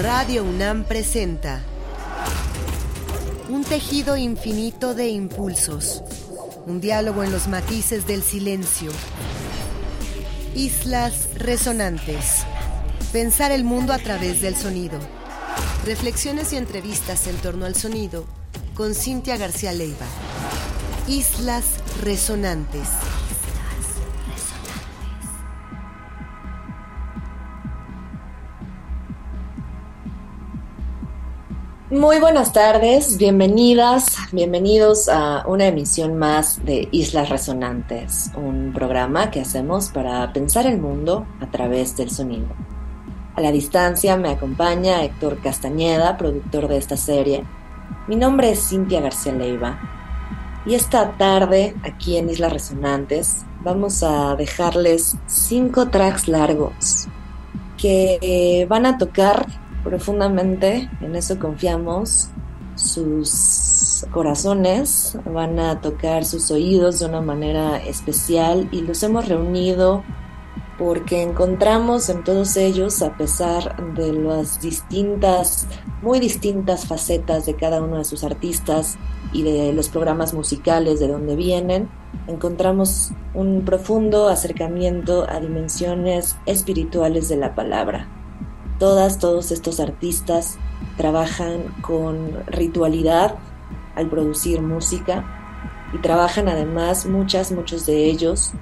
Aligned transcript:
Radio 0.00 0.44
UNAM 0.44 0.84
presenta 0.84 1.60
un 3.48 3.64
tejido 3.64 4.16
infinito 4.16 4.94
de 4.94 5.08
impulsos, 5.08 6.04
un 6.66 6.80
diálogo 6.80 7.24
en 7.24 7.32
los 7.32 7.48
matices 7.48 8.06
del 8.06 8.22
silencio, 8.22 8.92
islas 10.54 11.30
resonantes, 11.34 12.44
pensar 13.10 13.50
el 13.50 13.64
mundo 13.64 13.92
a 13.92 13.98
través 13.98 14.40
del 14.40 14.54
sonido, 14.54 15.00
reflexiones 15.84 16.52
y 16.52 16.58
entrevistas 16.58 17.26
en 17.26 17.34
torno 17.38 17.66
al 17.66 17.74
sonido 17.74 18.24
con 18.74 18.94
Cintia 18.94 19.36
García 19.36 19.72
Leiva. 19.72 20.06
Islas 21.08 21.64
resonantes. 22.04 22.88
Muy 31.98 32.20
buenas 32.20 32.52
tardes, 32.52 33.18
bienvenidas, 33.18 34.18
bienvenidos 34.30 35.08
a 35.08 35.44
una 35.48 35.66
emisión 35.66 36.16
más 36.16 36.64
de 36.64 36.86
Islas 36.92 37.28
Resonantes, 37.28 38.30
un 38.36 38.72
programa 38.72 39.32
que 39.32 39.40
hacemos 39.40 39.88
para 39.88 40.32
pensar 40.32 40.66
el 40.66 40.78
mundo 40.78 41.26
a 41.40 41.50
través 41.50 41.96
del 41.96 42.12
sonido. 42.12 42.46
A 43.34 43.40
la 43.40 43.50
distancia 43.50 44.16
me 44.16 44.28
acompaña 44.28 45.02
Héctor 45.02 45.40
Castañeda, 45.42 46.16
productor 46.16 46.68
de 46.68 46.76
esta 46.76 46.96
serie. 46.96 47.44
Mi 48.06 48.14
nombre 48.14 48.52
es 48.52 48.68
Cintia 48.68 49.00
García 49.00 49.32
Leiva 49.32 49.80
y 50.66 50.76
esta 50.76 51.16
tarde 51.16 51.74
aquí 51.82 52.16
en 52.16 52.30
Islas 52.30 52.52
Resonantes 52.52 53.44
vamos 53.64 54.04
a 54.04 54.36
dejarles 54.36 55.16
cinco 55.26 55.88
tracks 55.88 56.28
largos 56.28 57.08
que 57.76 58.66
van 58.70 58.86
a 58.86 58.98
tocar 58.98 59.46
profundamente, 59.88 60.90
en 61.00 61.16
eso 61.16 61.38
confiamos, 61.38 62.28
sus 62.74 64.04
corazones 64.12 65.16
van 65.24 65.58
a 65.58 65.80
tocar 65.80 66.26
sus 66.26 66.50
oídos 66.50 66.98
de 66.98 67.06
una 67.06 67.22
manera 67.22 67.78
especial 67.78 68.68
y 68.70 68.82
los 68.82 69.02
hemos 69.02 69.28
reunido 69.28 70.04
porque 70.78 71.22
encontramos 71.22 72.10
en 72.10 72.22
todos 72.22 72.56
ellos, 72.58 73.00
a 73.00 73.16
pesar 73.16 73.94
de 73.94 74.12
las 74.12 74.60
distintas, 74.60 75.66
muy 76.02 76.20
distintas 76.20 76.86
facetas 76.86 77.46
de 77.46 77.54
cada 77.54 77.82
uno 77.82 77.96
de 77.96 78.04
sus 78.04 78.24
artistas 78.24 78.98
y 79.32 79.42
de 79.42 79.72
los 79.72 79.88
programas 79.88 80.34
musicales 80.34 81.00
de 81.00 81.08
donde 81.08 81.34
vienen, 81.34 81.88
encontramos 82.26 83.12
un 83.32 83.64
profundo 83.64 84.28
acercamiento 84.28 85.26
a 85.28 85.40
dimensiones 85.40 86.36
espirituales 86.44 87.30
de 87.30 87.36
la 87.38 87.54
palabra. 87.54 88.17
Todas, 88.78 89.18
todos 89.18 89.50
estos 89.50 89.80
artistas 89.80 90.58
trabajan 90.96 91.74
con 91.80 92.44
ritualidad 92.46 93.34
al 93.94 94.08
producir 94.08 94.62
música 94.62 95.24
y 95.92 95.98
trabajan 95.98 96.48
además 96.48 97.06
muchas, 97.06 97.50
muchos 97.50 97.86
de 97.86 98.06
ellos 98.06 98.52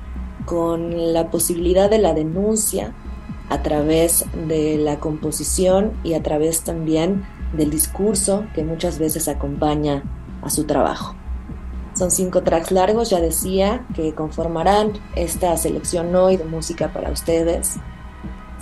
con 0.47 1.13
la 1.13 1.31
posibilidad 1.31 1.91
de 1.91 1.99
la 1.99 2.15
denuncia 2.15 2.95
a 3.49 3.63
través 3.63 4.25
de 4.49 4.79
la 4.79 4.99
composición 4.99 5.93
y 6.03 6.15
a 6.15 6.23
través 6.23 6.63
también 6.63 7.27
del 7.53 7.71
discurso 7.71 8.45
que 8.55 8.65
muchas 8.65 8.99
veces 8.99 9.29
acompaña 9.29 10.03
a 10.43 10.51
su 10.51 10.65
trabajo. 10.65 11.15
Son 11.95 12.11
cinco 12.11 12.43
tracks 12.43 12.73
largos, 12.73 13.11
ya 13.11 13.21
decía, 13.21 13.87
que 13.95 14.15
conformarán 14.15 14.93
esta 15.15 15.57
selección 15.57 16.15
hoy 16.15 16.37
de 16.37 16.45
música 16.45 16.93
para 16.93 17.11
ustedes. 17.11 17.77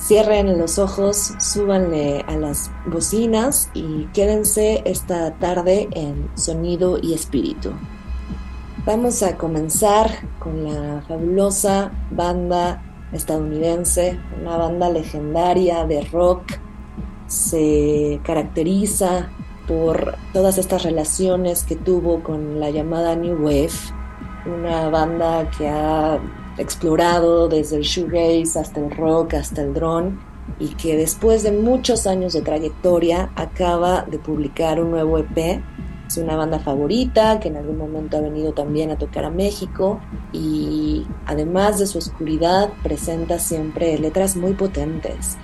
Cierren 0.05 0.58
los 0.58 0.78
ojos, 0.78 1.33
súbanle 1.38 2.27
a 2.28 2.36
las 2.36 2.70
bocinas 2.84 3.70
y 3.72 4.05
quédense 4.12 4.83
esta 4.84 5.33
tarde 5.38 5.88
en 5.92 6.28
sonido 6.34 6.98
y 7.00 7.14
espíritu. 7.14 7.70
Vamos 8.84 9.22
a 9.22 9.38
comenzar 9.38 10.11
con 10.39 10.62
la 10.62 11.01
fabulosa 11.08 11.90
banda 12.11 12.83
estadounidense, 13.14 14.20
una 14.42 14.58
banda 14.58 14.90
legendaria 14.90 15.86
de 15.86 16.02
rock. 16.02 16.52
Se 17.27 18.20
caracteriza 18.24 19.30
por 19.67 20.17
todas 20.34 20.58
estas 20.58 20.83
relaciones 20.83 21.64
que 21.64 21.77
tuvo 21.77 22.23
con 22.23 22.61
la 22.61 22.68
llamada 22.68 23.17
New 23.17 23.42
Wave, 23.42 23.70
una 24.45 24.90
banda 24.90 25.51
que 25.57 25.67
ha 25.67 26.20
explorado 26.58 27.48
desde 27.48 27.76
el 27.76 27.82
shoegaze 27.82 28.58
hasta 28.58 28.80
el 28.80 28.90
rock, 28.90 29.34
hasta 29.34 29.62
el 29.62 29.74
drone, 29.74 30.18
y 30.58 30.68
que 30.74 30.96
después 30.96 31.42
de 31.42 31.52
muchos 31.52 32.06
años 32.06 32.32
de 32.32 32.42
trayectoria 32.42 33.30
acaba 33.34 34.02
de 34.02 34.18
publicar 34.18 34.80
un 34.80 34.90
nuevo 34.90 35.18
EP. 35.18 35.62
Es 36.06 36.18
una 36.18 36.36
banda 36.36 36.58
favorita 36.58 37.40
que 37.40 37.48
en 37.48 37.56
algún 37.56 37.78
momento 37.78 38.18
ha 38.18 38.20
venido 38.20 38.52
también 38.52 38.90
a 38.90 38.98
tocar 38.98 39.24
a 39.24 39.30
México 39.30 40.00
y 40.32 41.06
además 41.26 41.78
de 41.78 41.86
su 41.86 41.98
oscuridad 41.98 42.70
presenta 42.82 43.38
siempre 43.38 43.98
letras 43.98 44.36
muy 44.36 44.52
potentes. 44.52 45.38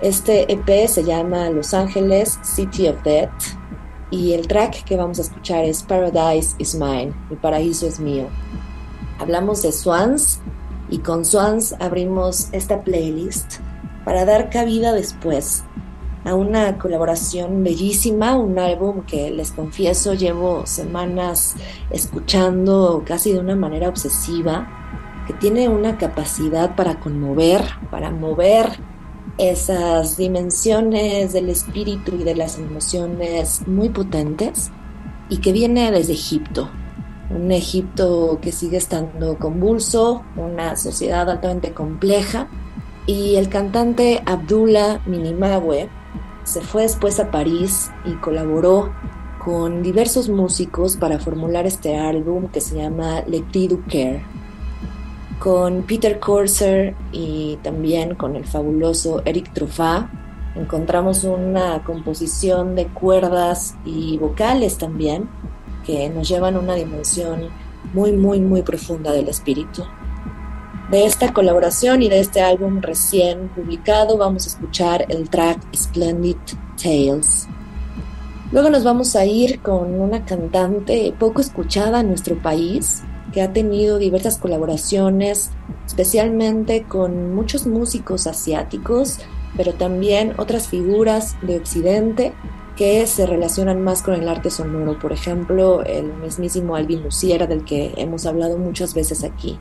Este 0.00 0.50
EP 0.52 0.86
se 0.86 1.02
llama 1.02 1.50
Los 1.50 1.74
Ángeles 1.74 2.38
City 2.42 2.88
of 2.88 3.02
Death 3.02 3.30
y 4.10 4.34
el 4.34 4.46
track 4.46 4.84
que 4.84 4.96
vamos 4.96 5.18
a 5.18 5.22
escuchar 5.22 5.64
es 5.64 5.82
Paradise 5.82 6.54
is 6.58 6.76
Mine, 6.76 7.12
el 7.30 7.36
paraíso 7.36 7.86
es 7.86 7.98
mío 7.98 8.28
hablamos 9.18 9.62
de 9.62 9.72
Swans 9.72 10.40
y 10.90 10.98
con 10.98 11.24
Swans 11.24 11.74
abrimos 11.80 12.48
esta 12.52 12.82
playlist 12.82 13.60
para 14.04 14.24
dar 14.24 14.50
cabida 14.50 14.92
después 14.92 15.64
a 16.24 16.34
una 16.34 16.78
colaboración 16.78 17.62
bellísima, 17.62 18.36
un 18.36 18.58
álbum 18.58 19.02
que 19.06 19.30
les 19.30 19.50
confieso 19.52 20.14
llevo 20.14 20.66
semanas 20.66 21.56
escuchando 21.90 23.02
casi 23.06 23.32
de 23.32 23.38
una 23.38 23.56
manera 23.56 23.88
obsesiva, 23.88 24.68
que 25.26 25.34
tiene 25.34 25.68
una 25.68 25.98
capacidad 25.98 26.74
para 26.74 27.00
conmover, 27.00 27.62
para 27.90 28.10
mover 28.10 28.78
esas 29.36 30.16
dimensiones 30.16 31.32
del 31.32 31.48
espíritu 31.48 32.16
y 32.16 32.24
de 32.24 32.34
las 32.34 32.58
emociones 32.58 33.66
muy 33.66 33.88
potentes 33.88 34.70
y 35.28 35.38
que 35.38 35.52
viene 35.52 35.90
desde 35.92 36.14
Egipto, 36.14 36.70
un 37.30 37.52
Egipto 37.52 38.38
que 38.40 38.52
sigue 38.52 38.78
estando 38.78 39.36
convulso, 39.38 40.22
una 40.36 40.76
sociedad 40.76 41.28
altamente 41.28 41.72
compleja. 41.72 42.48
Y 43.06 43.36
el 43.36 43.48
cantante 43.48 44.22
Abdullah 44.26 45.00
Minimawe 45.06 45.88
se 46.44 46.60
fue 46.60 46.82
después 46.82 47.20
a 47.20 47.30
París 47.30 47.90
y 48.04 48.12
colaboró 48.14 48.92
con 49.44 49.82
diversos 49.82 50.28
músicos 50.28 50.96
para 50.96 51.18
formular 51.18 51.66
este 51.66 51.96
álbum 51.96 52.48
que 52.48 52.60
se 52.60 52.76
llama 52.76 53.22
Le 53.26 53.42
Cri 53.44 53.68
du 53.68 53.82
Coeur. 53.90 54.20
Con 55.38 55.82
Peter 55.82 56.18
Corser 56.18 56.94
y 57.12 57.58
también 57.62 58.14
con 58.14 58.36
el 58.36 58.44
fabuloso 58.44 59.22
Eric 59.24 59.52
Truffat 59.52 60.06
encontramos 60.56 61.22
una 61.24 61.84
composición 61.84 62.74
de 62.74 62.88
cuerdas 62.88 63.76
y 63.84 64.18
vocales 64.18 64.76
también 64.76 65.28
que 65.88 66.10
nos 66.10 66.28
llevan 66.28 66.54
a 66.54 66.58
una 66.58 66.74
dimensión 66.74 67.48
muy, 67.94 68.12
muy, 68.12 68.40
muy 68.40 68.60
profunda 68.60 69.10
del 69.10 69.28
espíritu. 69.28 69.84
De 70.90 71.06
esta 71.06 71.32
colaboración 71.32 72.02
y 72.02 72.10
de 72.10 72.20
este 72.20 72.42
álbum 72.42 72.82
recién 72.82 73.48
publicado 73.48 74.18
vamos 74.18 74.44
a 74.44 74.48
escuchar 74.50 75.06
el 75.08 75.30
track 75.30 75.58
Splendid 75.74 76.36
Tales. 76.76 77.48
Luego 78.52 78.68
nos 78.68 78.84
vamos 78.84 79.16
a 79.16 79.24
ir 79.24 79.60
con 79.60 79.98
una 79.98 80.26
cantante 80.26 81.14
poco 81.18 81.40
escuchada 81.40 82.00
en 82.00 82.08
nuestro 82.08 82.36
país, 82.36 83.02
que 83.32 83.40
ha 83.40 83.54
tenido 83.54 83.96
diversas 83.96 84.36
colaboraciones, 84.36 85.52
especialmente 85.86 86.82
con 86.82 87.34
muchos 87.34 87.66
músicos 87.66 88.26
asiáticos, 88.26 89.20
pero 89.56 89.72
también 89.72 90.34
otras 90.36 90.68
figuras 90.68 91.36
de 91.40 91.56
Occidente 91.56 92.34
que 92.78 93.08
se 93.08 93.26
relacionan 93.26 93.82
más 93.82 94.02
con 94.02 94.14
el 94.14 94.28
arte 94.28 94.50
sonoro. 94.50 95.00
Por 95.00 95.12
ejemplo, 95.12 95.82
el 95.82 96.14
mismísimo 96.14 96.76
Alvin 96.76 97.02
Luciera, 97.02 97.48
del 97.48 97.64
que 97.64 97.92
hemos 97.96 98.24
hablado 98.24 98.56
muchas 98.56 98.94
veces 98.94 99.24
aquí. 99.24 99.58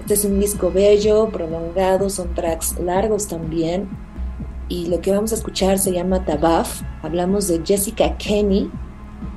Este 0.00 0.12
es 0.12 0.24
un 0.26 0.38
disco 0.38 0.70
bello, 0.70 1.30
prolongado, 1.30 2.10
son 2.10 2.34
tracks 2.34 2.78
largos 2.78 3.26
también. 3.26 3.88
Y 4.68 4.88
lo 4.88 5.00
que 5.00 5.12
vamos 5.12 5.32
a 5.32 5.36
escuchar 5.36 5.78
se 5.78 5.92
llama 5.92 6.26
Tabaf. 6.26 6.82
Hablamos 7.02 7.48
de 7.48 7.62
Jessica 7.64 8.18
Kenny 8.18 8.70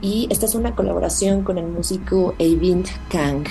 y 0.01 0.27
esta 0.29 0.45
es 0.45 0.53
una 0.53 0.75
colaboración 0.75 1.43
con 1.43 1.57
el 1.57 1.67
músico 1.67 2.35
Eivind 2.37 2.87
Kang. 3.09 3.45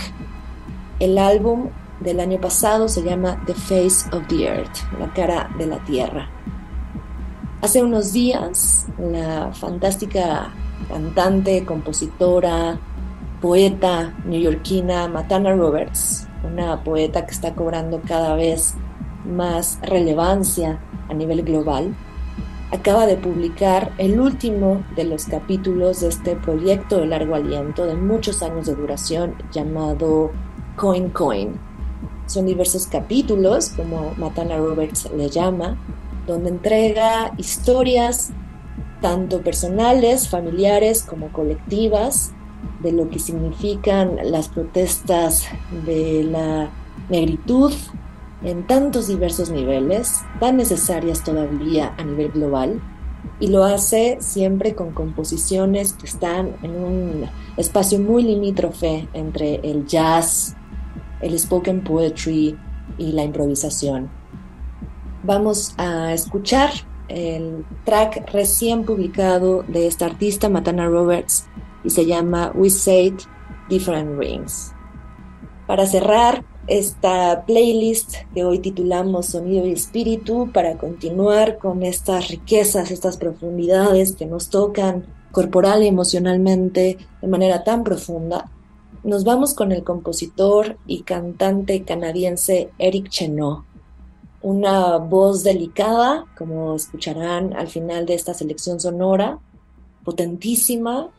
El 1.01 1.17
álbum 1.17 1.71
del 2.01 2.21
año 2.21 2.39
pasado 2.39 2.87
se 2.87 3.03
llama 3.03 3.43
The 3.47 3.55
Face 3.55 4.15
of 4.15 4.27
the 4.29 4.45
Earth, 4.45 4.77
la 5.01 5.11
cara 5.15 5.49
de 5.57 5.67
la 5.69 5.83
tierra. 5.85 6.29
Hace 7.63 7.81
unos 7.81 8.13
días, 8.13 8.87
la 8.99 9.53
fantástica 9.53 10.53
cantante, 10.89 11.65
compositora, 11.65 12.77
poeta 13.41 14.13
neoyorquina 14.25 15.07
Matana 15.07 15.55
Roberts, 15.55 16.27
una 16.43 16.83
poeta 16.83 17.25
que 17.25 17.31
está 17.31 17.55
cobrando 17.55 18.01
cada 18.05 18.35
vez 18.35 18.75
más 19.25 19.79
relevancia 19.81 20.81
a 21.09 21.15
nivel 21.15 21.45
global, 21.45 21.95
acaba 22.73 23.07
de 23.07 23.17
publicar 23.17 23.93
el 23.97 24.19
último 24.19 24.85
de 24.97 25.05
los 25.05 25.27
capítulos 25.27 26.01
de 26.01 26.09
este 26.09 26.35
proyecto 26.35 26.99
de 26.99 27.07
largo 27.07 27.37
aliento 27.37 27.87
de 27.87 27.95
muchos 27.95 28.43
años 28.43 28.67
de 28.67 28.75
duración 28.75 29.37
llamado 29.53 30.33
Coin 30.75 31.11
Coin. 31.11 31.53
Son 32.27 32.45
diversos 32.45 32.89
capítulos, 32.89 33.69
como 33.69 34.15
Matana 34.17 34.57
Roberts 34.57 35.09
le 35.17 35.29
llama, 35.31 35.77
donde 36.27 36.51
entrega 36.51 37.33
historias 37.37 38.31
tanto 39.01 39.43
personales, 39.43 40.29
familiares 40.29 41.03
como 41.03 41.33
colectivas, 41.33 42.33
de 42.83 42.93
lo 42.93 43.09
que 43.11 43.19
significan 43.19 44.17
las 44.25 44.49
protestas 44.49 45.47
de 45.85 46.25
la 46.25 46.71
negritud 47.09 47.73
en 48.43 48.67
tantos 48.67 49.09
diversos 49.09 49.51
niveles, 49.51 50.21
tan 50.41 50.57
necesarias 50.57 51.23
todavía 51.23 51.95
a 51.99 52.05
nivel 52.05 52.31
global, 52.33 52.81
y 53.39 53.49
lo 53.49 53.65
hace 53.65 54.19
siempre 54.21 54.75
con 54.75 54.93
composiciones 54.93 55.93
que 55.93 56.07
están 56.07 56.57
en 56.63 56.71
un 56.73 57.25
espacio 57.57 57.99
muy 57.99 58.23
limítrofe 58.25 59.09
entre 59.13 59.57
el 59.57 59.87
jazz, 59.87 60.57
el 61.21 61.39
spoken 61.39 61.83
poetry 61.83 62.57
y 62.99 63.13
la 63.13 63.25
improvisación. 63.25 64.22
Vamos 65.25 65.75
a 65.79 66.13
escuchar 66.13 66.71
el 67.07 67.65
track 67.85 68.29
recién 68.33 68.85
publicado 68.85 69.63
de 69.69 69.87
esta 69.87 70.07
artista, 70.07 70.49
Matana 70.49 70.89
Roberts, 70.89 71.47
y 71.85 71.91
se 71.91 72.07
llama 72.07 72.51
We 72.57 72.71
Said 72.71 73.15
Different 73.69 74.19
Rings. 74.19 74.73
Para 75.69 75.87
cerrar 75.87 76.45
esta 76.67 77.45
playlist 77.47 78.17
que 78.35 78.45
hoy 78.45 78.59
titulamos 78.59 79.27
Sonido 79.27 79.65
y 79.65 79.71
Espíritu, 79.71 80.51
para 80.53 80.77
continuar 80.77 81.59
con 81.59 81.85
estas 81.85 82.29
riquezas, 82.29 82.91
estas 82.91 83.17
profundidades 83.17 84.17
que 84.17 84.27
nos 84.27 84.49
tocan 84.49 85.07
corporal 85.31 85.85
y 85.85 85.87
emocionalmente 85.87 86.99
de 87.21 87.29
manera 87.29 87.63
tan 87.63 87.85
profunda, 87.85 88.51
nos 89.05 89.23
vamos 89.23 89.55
con 89.55 89.71
el 89.71 89.85
compositor 89.85 90.79
y 90.87 91.03
cantante 91.03 91.85
canadiense 91.85 92.71
Eric 92.79 93.09
Chenot. 93.09 93.72
Una 94.43 94.97
voz 94.97 95.45
delicada, 95.45 96.27
como 96.37 96.75
escucharán 96.75 97.55
al 97.55 97.69
final 97.69 98.07
de 98.07 98.15
esta 98.15 98.35
selección 98.35 98.81
sonora, 98.81 99.39
potentísima, 100.05 101.11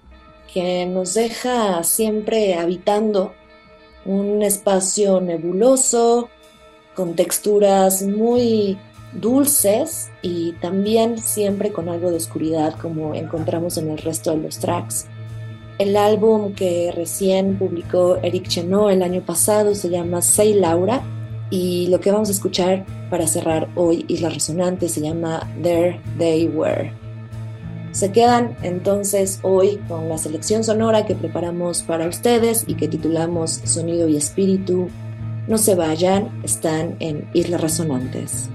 que 0.54 0.86
nos 0.86 1.14
deja 1.14 1.84
siempre 1.84 2.56
habitando 2.56 3.32
un 4.06 4.44
espacio 4.44 5.22
nebuloso, 5.22 6.30
con 6.96 7.16
texturas 7.16 8.04
muy 8.04 8.78
dulces 9.14 10.10
y 10.22 10.54
también 10.54 11.18
siempre 11.18 11.72
con 11.72 11.90
algo 11.90 12.10
de 12.10 12.18
oscuridad 12.18 12.76
como 12.80 13.16
encontramos 13.16 13.78
en 13.78 13.90
el 13.90 13.98
resto 13.98 14.32
de 14.32 14.38
los 14.38 14.60
tracks. 14.60 15.08
El 15.80 15.98
álbum 15.98 16.54
que 16.54 16.92
recién 16.96 17.58
publicó 17.58 18.18
Eric 18.18 18.48
Chenot 18.48 18.92
el 18.92 19.02
año 19.02 19.22
pasado 19.22 19.74
se 19.74 19.90
llama 19.90 20.22
Say 20.22 20.54
Laura 20.54 21.02
y 21.54 21.86
lo 21.90 22.00
que 22.00 22.12
vamos 22.12 22.30
a 22.30 22.32
escuchar 22.32 22.84
para 23.12 23.28
cerrar 23.28 23.70
hoy 23.76 24.06
Isla 24.08 24.30
Resonante 24.30 24.90
se 24.90 25.02
llama 25.02 25.48
There 25.62 26.02
They 26.18 26.48
Were. 26.48 26.92
Se 27.92 28.12
quedan 28.12 28.58
entonces 28.64 29.40
hoy 29.44 29.78
con 29.88 30.10
la 30.10 30.18
selección 30.18 30.64
sonora 30.64 31.06
que 31.06 31.14
preparamos 31.14 31.84
para 31.84 32.08
ustedes 32.08 32.64
y 32.66 32.74
que 32.74 32.88
titulamos 32.88 33.52
Sonido 33.66 34.08
y 34.08 34.18
Espíritu. 34.18 34.90
No 35.48 35.60
se 35.60 35.76
vayan, 35.76 36.32
están 36.42 36.96
en 37.00 37.30
Islas 37.36 37.62
Resonantes. 37.62 38.50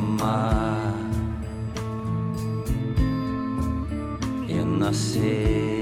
amar. 0.00 0.94
Eu 4.48 4.64
nasci. 4.64 5.79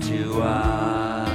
To 0.00 0.40
us, 0.40 1.28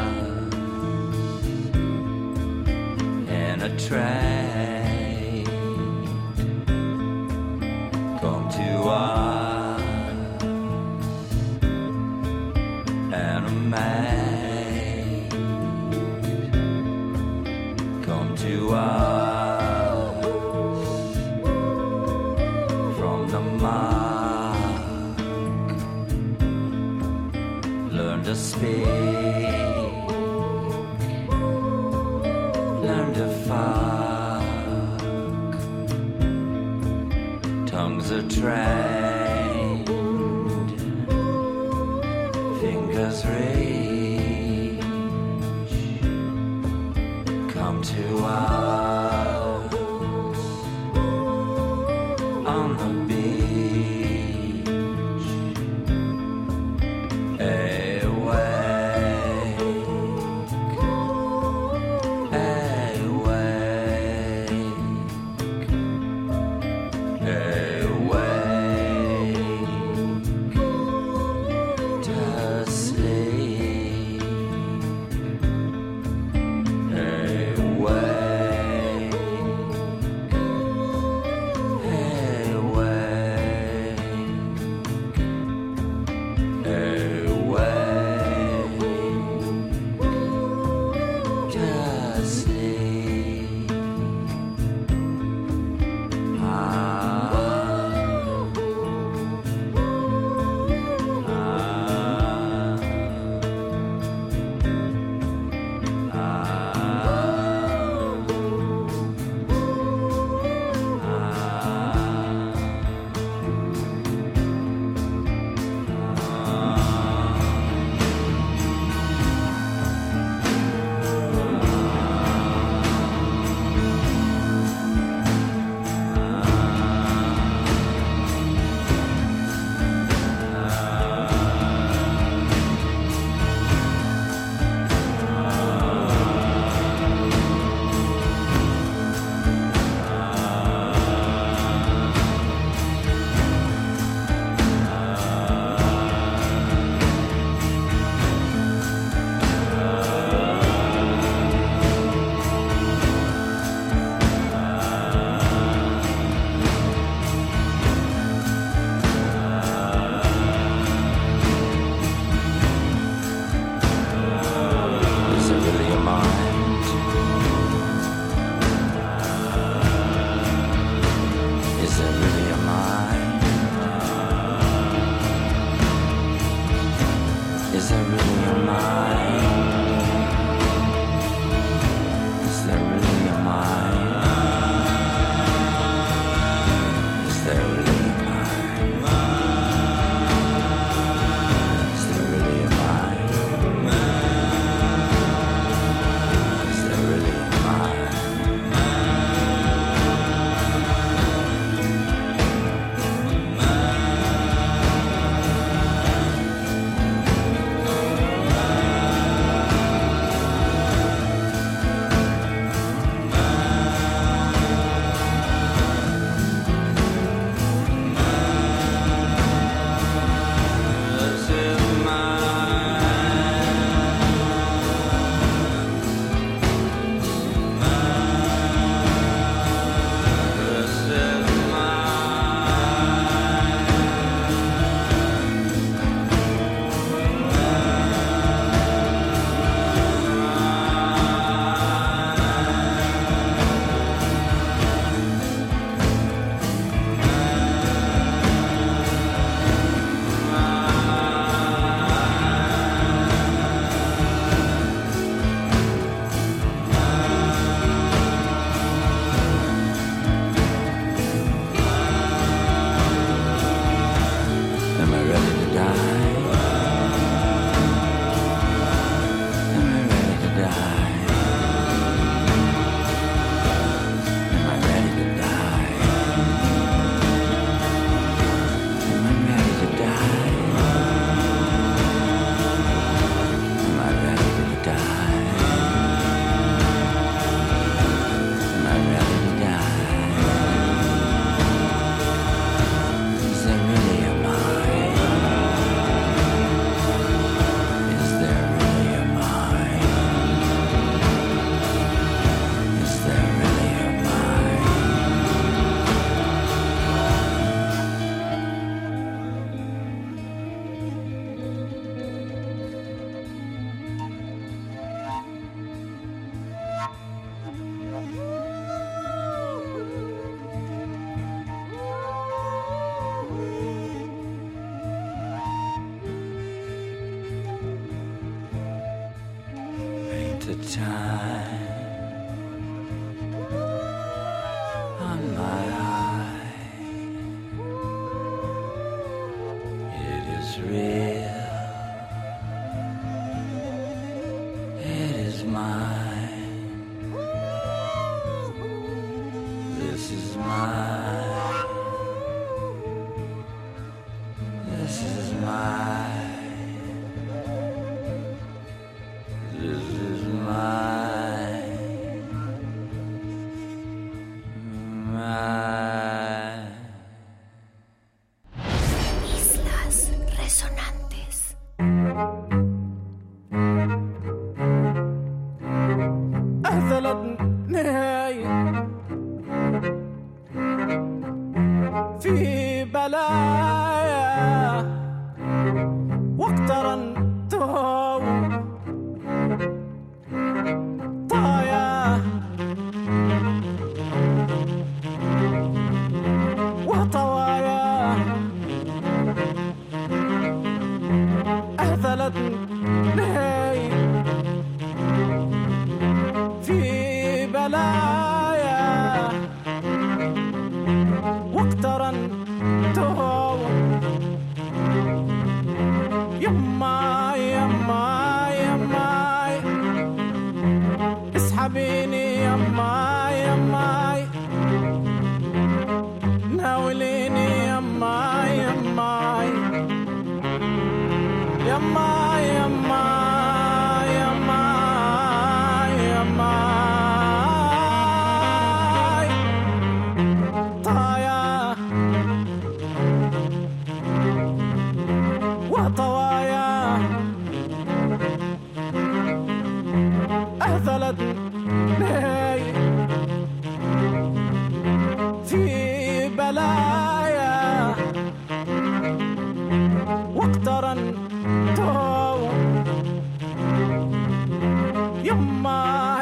and 3.30 3.62
a 3.62 3.78
track. 3.78 4.53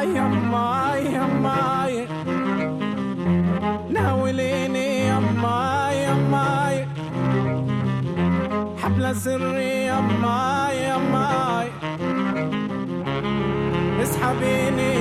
يما 0.02 0.94
يما 0.96 1.88
ناوليني 3.90 5.08
يما 5.08 5.90
يما 5.92 6.86
حبل 8.82 9.16
سري 9.16 9.86
يما 9.86 10.68
يما 10.72 11.64
اسحبيني 14.02 14.92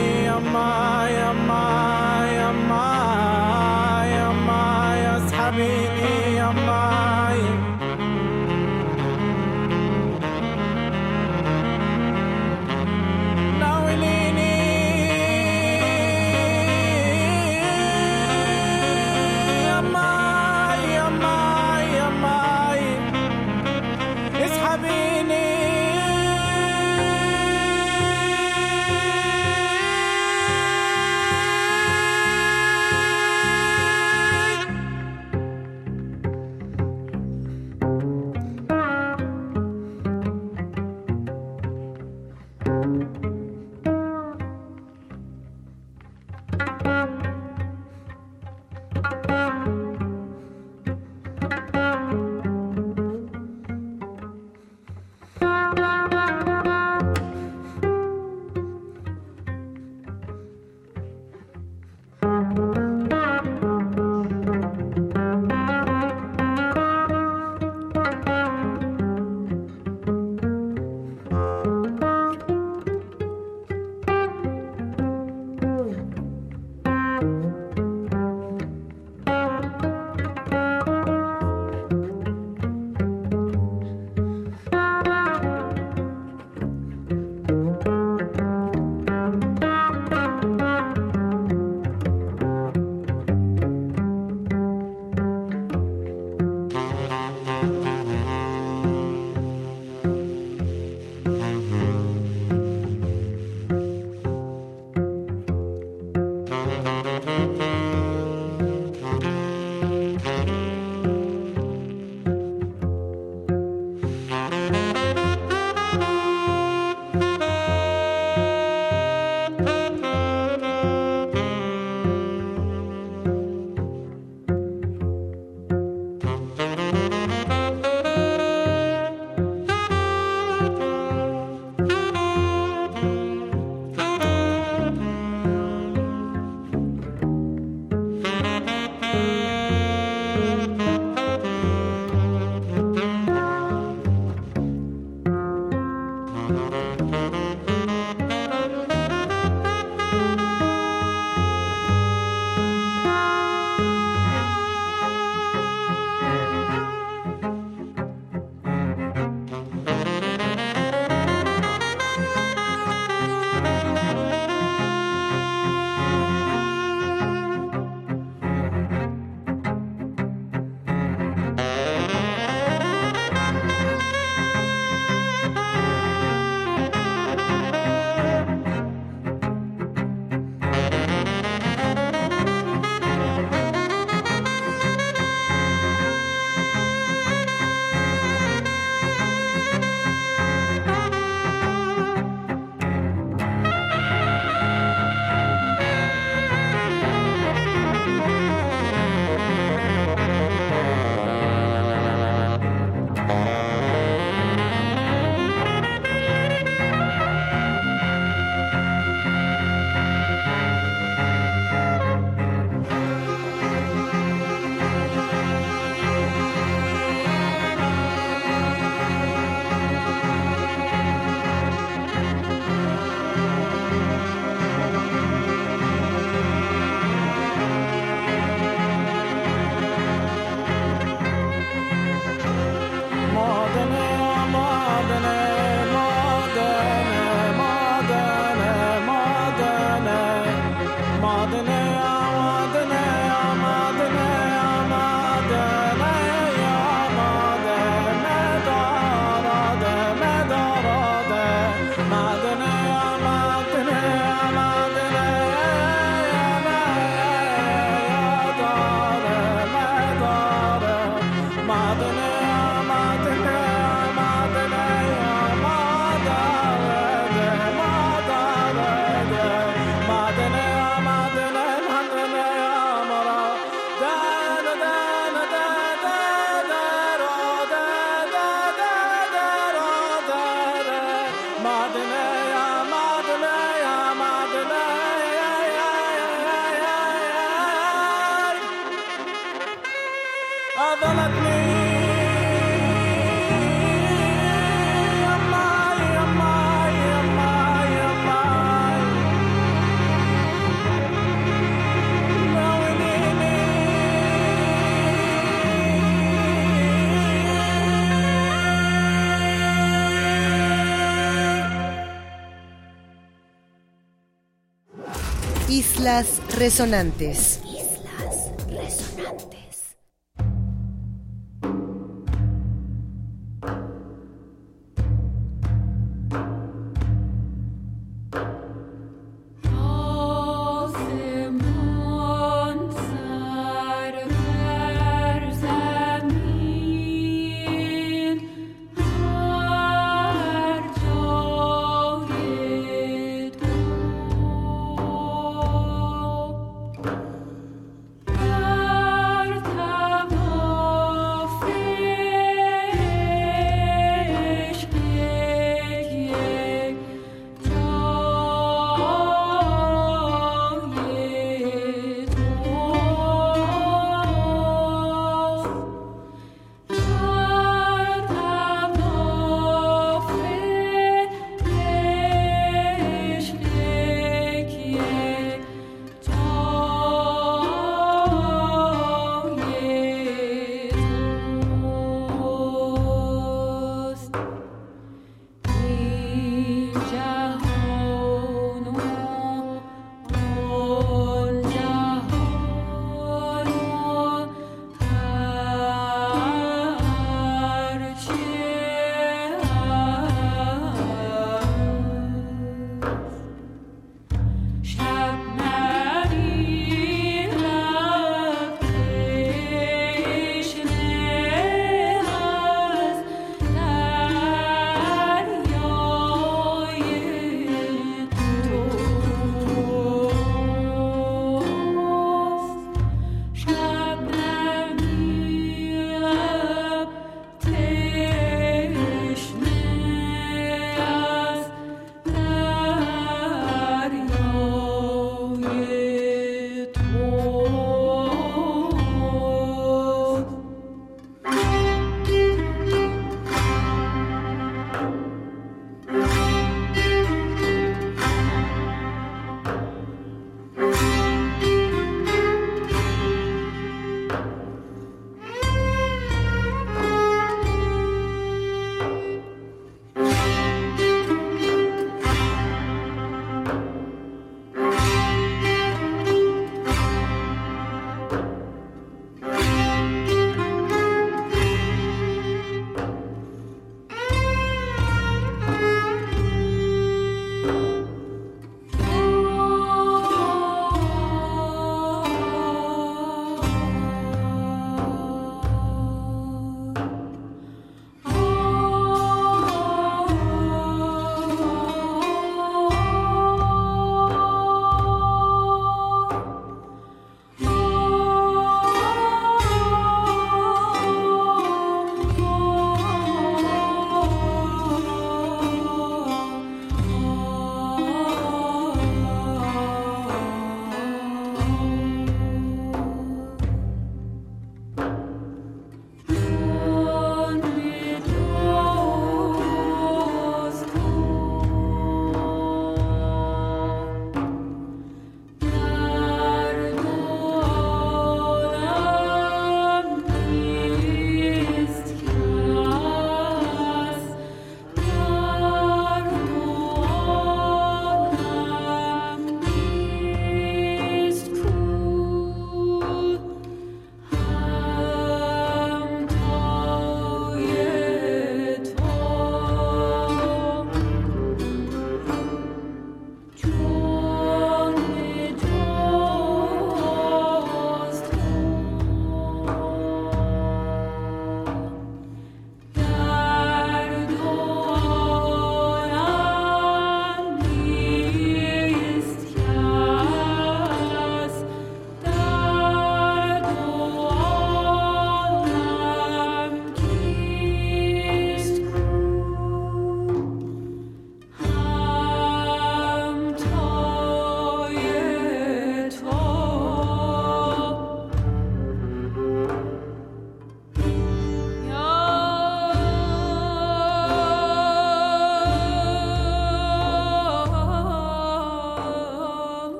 Resonantes. 316.62 317.71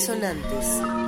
Resonantes. 0.00 0.99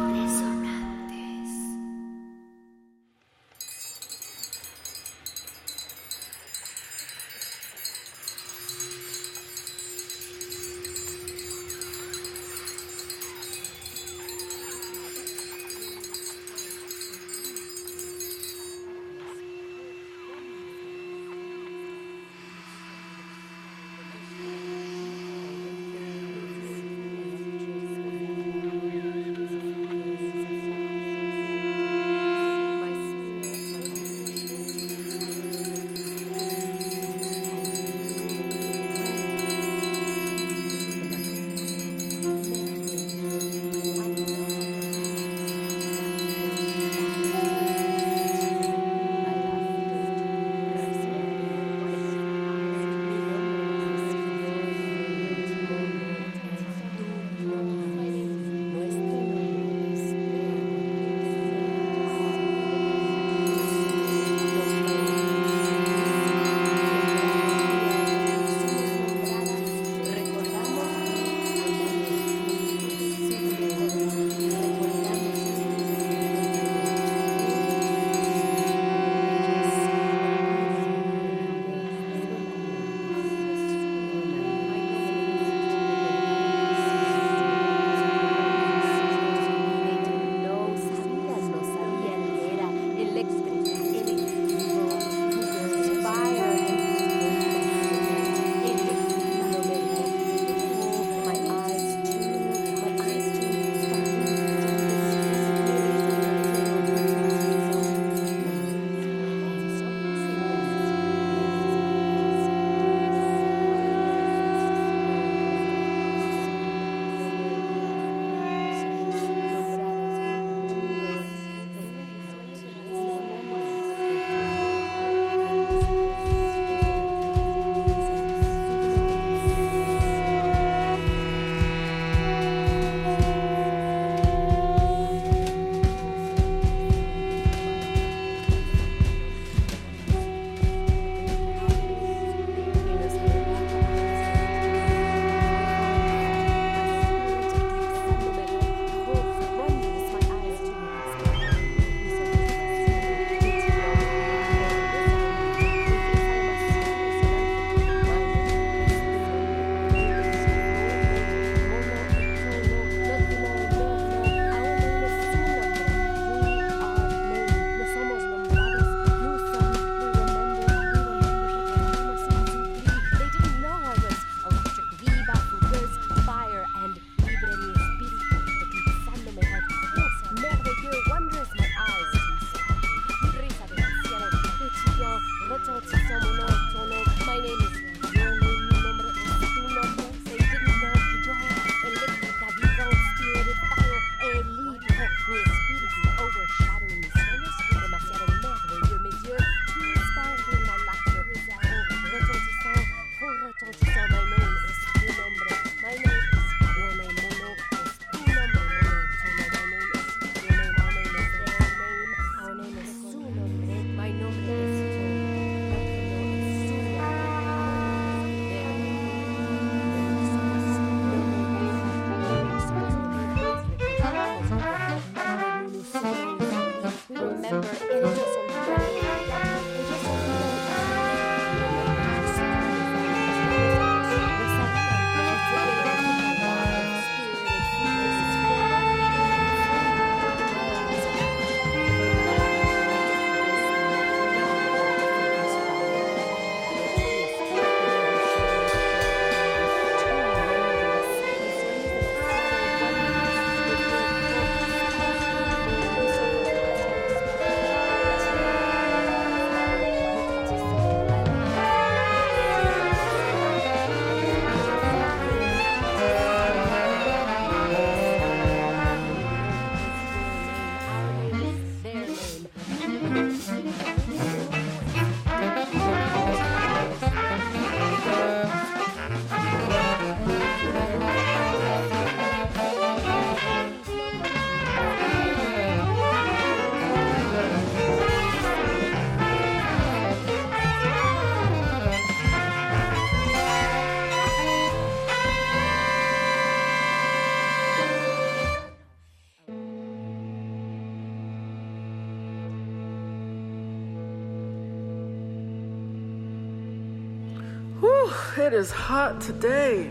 It 308.53 308.57
is 308.57 308.71
hot 308.71 309.19
today. 309.19 309.91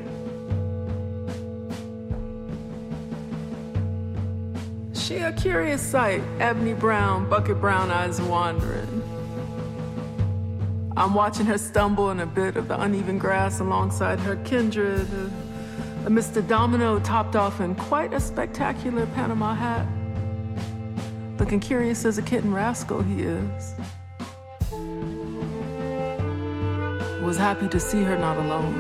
She 4.94 5.18
a 5.18 5.34
curious 5.34 5.82
sight, 5.82 6.22
ebony 6.40 6.74
brown, 6.74 7.28
bucket 7.28 7.60
brown 7.60 7.90
eyes 7.90 8.22
wandering. 8.22 9.02
I'm 10.96 11.16
watching 11.16 11.48
her 11.48 11.58
stumble 11.58 12.12
in 12.12 12.20
a 12.20 12.26
bit 12.28 12.56
of 12.56 12.68
the 12.68 12.80
uneven 12.80 13.18
grass 13.18 13.62
alongside 13.62 14.20
her 14.20 14.36
kindred. 14.44 15.08
Uh, 15.12 16.06
a 16.06 16.10
Mr. 16.10 16.48
Domino 16.48 17.00
topped 17.00 17.36
off 17.36 17.62
in 17.62 17.74
quite 17.74 18.14
a 18.14 18.20
spectacular 18.20 19.08
Panama 19.08 19.56
hat. 19.56 19.88
Looking 21.40 21.60
curious 21.60 22.06
as 22.06 22.20
a 22.20 22.22
kitten 22.22 22.54
rascal 22.54 23.02
he 23.02 23.24
is. 23.24 23.74
Was 27.32 27.38
happy 27.38 27.70
to 27.70 27.80
see 27.80 28.04
her 28.04 28.18
not 28.18 28.36
alone. 28.36 28.76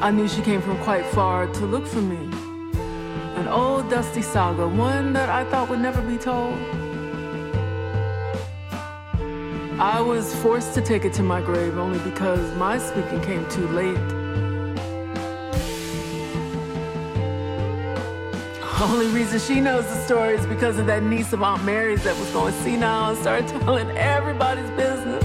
I 0.00 0.10
knew 0.10 0.26
she 0.26 0.40
came 0.40 0.62
from 0.62 0.78
quite 0.78 1.04
far 1.04 1.48
to 1.48 1.66
look 1.66 1.86
for 1.86 2.00
me. 2.00 2.16
An 3.36 3.46
old 3.46 3.90
dusty 3.90 4.22
saga, 4.22 4.66
one 4.66 5.12
that 5.12 5.28
I 5.28 5.44
thought 5.50 5.68
would 5.68 5.80
never 5.80 6.00
be 6.00 6.16
told. 6.16 6.54
I 9.78 10.00
was 10.00 10.34
forced 10.36 10.72
to 10.76 10.80
take 10.80 11.04
it 11.04 11.12
to 11.12 11.22
my 11.22 11.42
grave 11.42 11.76
only 11.76 11.98
because 12.10 12.54
my 12.54 12.78
speaking 12.78 13.20
came 13.20 13.46
too 13.50 13.68
late. 13.68 14.25
Only 18.78 19.06
reason 19.06 19.38
she 19.38 19.58
knows 19.58 19.86
the 19.86 19.96
story 20.04 20.34
is 20.34 20.44
because 20.44 20.78
of 20.78 20.84
that 20.84 21.02
niece 21.02 21.32
of 21.32 21.42
Aunt 21.42 21.64
Mary's 21.64 22.04
that 22.04 22.14
was 22.18 22.30
going 22.30 22.52
senile 22.62 23.08
and 23.08 23.18
started 23.18 23.48
telling 23.48 23.88
everybody's 23.96 24.68
business. 24.72 25.24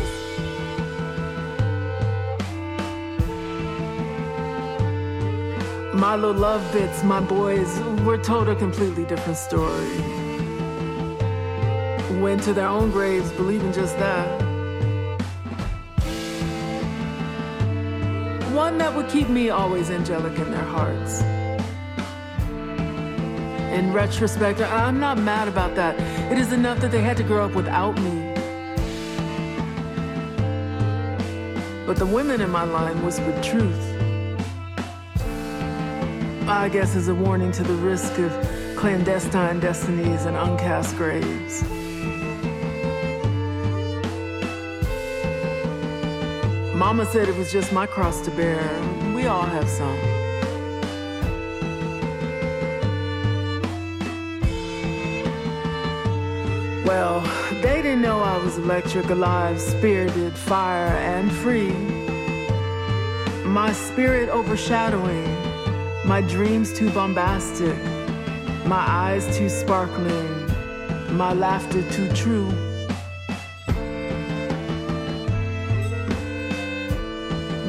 My 5.93 6.15
little 6.15 6.33
love 6.33 6.63
bits, 6.71 7.03
my 7.03 7.19
boys, 7.19 7.77
were 8.05 8.17
told 8.17 8.47
a 8.47 8.55
completely 8.55 9.03
different 9.03 9.37
story. 9.37 9.97
Went 12.21 12.41
to 12.43 12.53
their 12.53 12.67
own 12.67 12.89
graves 12.89 13.31
believing 13.33 13.73
just 13.73 13.97
that. 13.99 14.41
One 18.53 18.77
that 18.77 18.95
would 18.95 19.09
keep 19.09 19.27
me 19.27 19.49
always 19.49 19.89
angelic 19.89 20.39
in 20.39 20.51
their 20.51 20.63
hearts. 20.63 21.21
In 23.71 23.93
retrospect, 23.93 24.59
I'm 24.59 24.99
not 24.99 25.17
mad 25.17 25.47
about 25.47 25.75
that. 25.75 25.97
It 26.29 26.37
is 26.37 26.51
enough 26.51 26.81
that 26.81 26.91
they 26.91 27.01
had 27.01 27.15
to 27.17 27.23
grow 27.23 27.45
up 27.45 27.55
without 27.55 27.97
me. 28.01 28.33
But 31.85 31.95
the 31.95 32.05
women 32.05 32.41
in 32.41 32.49
my 32.49 32.65
line 32.65 33.01
whispered 33.05 33.41
truth. 33.41 33.81
I 36.49 36.67
guess 36.69 36.97
as 36.97 37.07
a 37.07 37.15
warning 37.15 37.53
to 37.53 37.63
the 37.63 37.75
risk 37.75 38.17
of 38.19 38.31
clandestine 38.75 39.61
destinies 39.61 40.25
and 40.25 40.35
uncast 40.35 40.97
graves. 40.97 41.63
Mama 46.75 47.05
said 47.05 47.29
it 47.29 47.37
was 47.37 47.53
just 47.53 47.71
my 47.71 47.85
cross 47.85 48.19
to 48.21 48.31
bear. 48.31 48.61
We 49.15 49.27
all 49.27 49.45
have 49.45 49.69
some. 49.69 50.20
They 57.61 57.81
didn't 57.81 58.01
know 58.01 58.19
I 58.19 58.37
was 58.37 58.57
electric, 58.57 59.09
alive, 59.09 59.59
spirited, 59.61 60.33
fire, 60.33 60.95
and 60.97 61.31
free. 61.31 61.71
My 63.45 63.71
spirit 63.71 64.29
overshadowing, 64.29 65.29
my 66.05 66.21
dreams 66.21 66.73
too 66.73 66.89
bombastic, 66.91 67.77
my 68.65 68.83
eyes 68.87 69.37
too 69.37 69.49
sparkling, 69.49 70.29
my 71.15 71.33
laughter 71.33 71.83
too 71.91 72.11
true. 72.13 72.49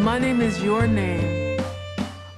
My 0.02 0.18
name 0.18 0.40
is 0.40 0.62
your 0.62 0.86
name. 0.86 1.60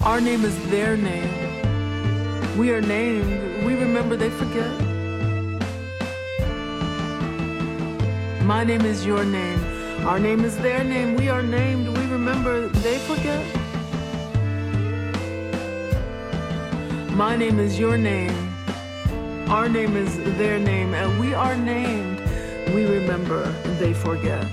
Our 0.00 0.20
name 0.20 0.44
is 0.44 0.56
their 0.70 0.96
name. 0.96 2.58
We 2.58 2.70
are 2.72 2.80
named. 2.80 3.64
We 3.64 3.74
remember 3.74 4.16
they 4.16 4.30
forget. 4.30 4.93
My 8.44 8.62
name 8.62 8.82
is 8.82 9.06
your 9.06 9.24
name. 9.24 9.58
Our 10.04 10.18
name 10.18 10.44
is 10.44 10.58
their 10.58 10.84
name. 10.84 11.14
We 11.16 11.30
are 11.30 11.42
named. 11.42 11.88
We 11.88 12.04
remember 12.04 12.68
they 12.68 12.98
forget. 12.98 13.42
My 17.12 17.36
name 17.36 17.58
is 17.58 17.78
your 17.78 17.96
name. 17.96 18.36
Our 19.48 19.66
name 19.66 19.96
is 19.96 20.18
their 20.36 20.58
name. 20.58 20.92
And 20.92 21.18
we 21.18 21.32
are 21.32 21.56
named. 21.56 22.20
We 22.74 22.84
remember 22.84 23.50
they 23.78 23.94
forget. 23.94 24.46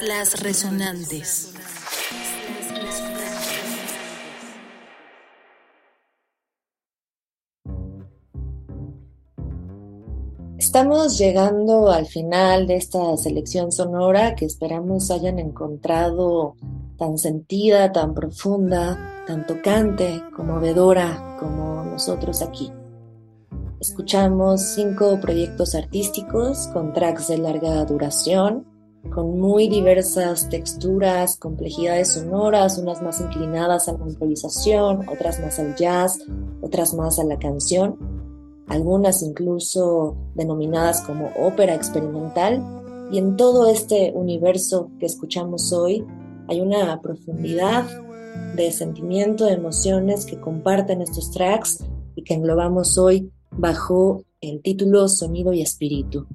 Islas 0.00 0.42
Resonantes. 0.42 1.52
Estamos 10.56 11.18
llegando 11.18 11.90
al 11.90 12.06
final 12.06 12.66
de 12.66 12.76
esta 12.76 13.14
selección 13.18 13.72
sonora 13.72 14.34
que 14.36 14.46
esperamos 14.46 15.10
hayan 15.10 15.38
encontrado 15.38 16.56
tan 16.96 17.18
sentida, 17.18 17.92
tan 17.92 18.14
profunda, 18.14 19.24
tan 19.26 19.46
tocante, 19.46 20.22
conmovedora 20.34 21.36
como 21.38 21.84
nosotros 21.84 22.40
aquí. 22.40 22.72
Escuchamos 23.80 24.62
cinco 24.74 25.20
proyectos 25.20 25.74
artísticos 25.74 26.68
con 26.68 26.94
tracks 26.94 27.28
de 27.28 27.38
larga 27.38 27.84
duración, 27.84 28.69
con 29.08 29.40
muy 29.40 29.68
diversas 29.68 30.48
texturas, 30.48 31.36
complejidades 31.36 32.12
sonoras, 32.12 32.78
unas 32.78 33.02
más 33.02 33.20
inclinadas 33.20 33.88
a 33.88 33.92
la 33.92 34.06
improvisación, 34.06 35.08
otras 35.08 35.40
más 35.40 35.58
al 35.58 35.74
jazz, 35.74 36.18
otras 36.60 36.94
más 36.94 37.18
a 37.18 37.24
la 37.24 37.38
canción, 37.38 37.96
algunas 38.68 39.22
incluso 39.22 40.16
denominadas 40.34 41.00
como 41.00 41.30
ópera 41.36 41.74
experimental. 41.74 42.62
Y 43.10 43.18
en 43.18 43.36
todo 43.36 43.68
este 43.68 44.12
universo 44.14 44.90
que 45.00 45.06
escuchamos 45.06 45.72
hoy 45.72 46.04
hay 46.48 46.60
una 46.60 47.00
profundidad 47.00 47.84
de 48.54 48.70
sentimiento, 48.70 49.46
de 49.46 49.54
emociones 49.54 50.26
que 50.26 50.40
comparten 50.40 51.02
estos 51.02 51.30
tracks 51.30 51.84
y 52.14 52.22
que 52.22 52.34
englobamos 52.34 52.98
hoy 52.98 53.32
bajo 53.50 54.24
el 54.40 54.62
título 54.62 55.08
Sonido 55.08 55.52
y 55.52 55.62
Espíritu. 55.62 56.26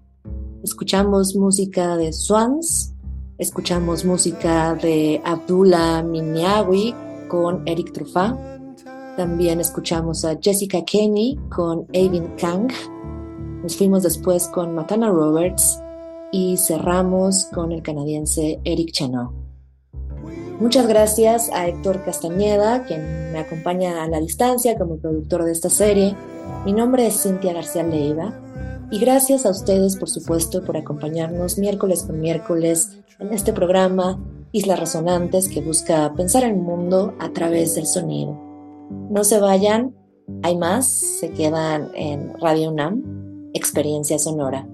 Escuchamos 0.66 1.36
música 1.36 1.96
de 1.96 2.12
Swans, 2.12 2.92
escuchamos 3.38 4.04
música 4.04 4.74
de 4.74 5.22
Abdullah 5.24 6.02
Minyawi 6.02 6.96
con 7.28 7.62
Eric 7.68 7.94
Truffat, 7.94 8.36
también 9.16 9.60
escuchamos 9.62 10.26
a 10.26 10.36
Jessica 10.42 10.84
Kenny 10.84 11.38
con 11.56 11.86
Avin 11.90 12.34
Kang, 12.40 12.72
nos 13.62 13.78
fuimos 13.78 14.02
después 14.02 14.48
con 14.48 14.74
Matana 14.74 15.12
Roberts 15.12 15.80
y 16.32 16.58
cerramos 16.58 17.46
con 17.54 17.72
el 17.72 17.84
canadiense 17.84 18.60
Eric 18.64 18.92
Chenot. 18.92 19.32
Muchas 20.60 20.88
gracias 20.88 21.52
a 21.54 21.68
Héctor 21.68 22.04
Castañeda, 22.04 22.86
quien 22.86 23.32
me 23.32 23.38
acompaña 23.38 24.04
a 24.04 24.08
la 24.08 24.20
distancia 24.20 24.76
como 24.80 24.98
productor 24.98 25.44
de 25.44 25.52
esta 25.52 25.70
serie. 25.70 26.16
Mi 26.66 26.74
nombre 26.74 27.06
es 27.06 27.22
Cintia 27.22 27.54
García 27.54 27.84
Leiva 27.84 28.42
y 28.92 29.00
gracias 29.00 29.46
a 29.46 29.50
ustedes, 29.50 29.96
por 29.96 30.10
supuesto, 30.10 30.64
por 30.64 30.78
acompañarnos 30.78 31.58
miércoles 31.58 32.04
con 32.04 32.20
miércoles 32.20 33.00
en 33.20 33.34
este 33.34 33.54
programa 33.54 34.20
Islas 34.52 34.80
Resonantes 34.80 35.50
que 35.50 35.62
busca 35.62 36.14
pensar 36.16 36.44
el 36.44 36.56
mundo 36.56 37.14
a 37.20 37.30
través 37.34 37.76
del 37.76 37.88
sonido. 37.88 38.40
No 39.10 39.24
se 39.24 39.40
vayan, 39.40 39.94
hay 40.44 40.56
más, 40.58 40.90
se 41.20 41.32
quedan 41.32 41.90
en 41.96 42.34
Radio 42.40 42.72
UNAM, 42.72 43.52
Experiencia 43.54 44.18
Sonora. 44.20 44.68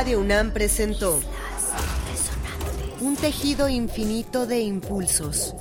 Radio 0.00 0.20
UNAM 0.20 0.52
presentó 0.52 1.20
Un 3.02 3.16
tejido 3.16 3.68
infinito 3.68 4.46
de 4.46 4.60
impulsos, 4.60 5.54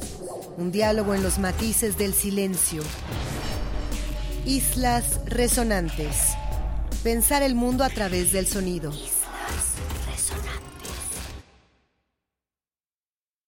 un 0.56 0.72
diálogo 0.72 1.14
en 1.14 1.24
los 1.24 1.40
matices 1.40 1.98
del 1.98 2.14
silencio. 2.14 2.82
Islas 4.46 5.20
Resonantes. 5.26 6.38
Pensar 7.04 7.44
el 7.44 7.54
mundo 7.54 7.84
a 7.84 7.90
través 7.90 8.32
del 8.32 8.48
sonido. 8.48 8.94